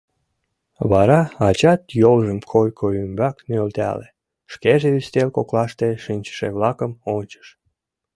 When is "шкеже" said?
4.53-4.89